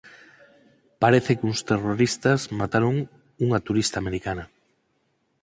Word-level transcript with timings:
Parece 1.01 1.31
que 1.37 1.47
uns 1.51 1.59
terroristas 1.69 2.39
mataron 2.61 2.95
unha 3.45 3.59
turista 3.67 3.95
americana. 3.99 4.45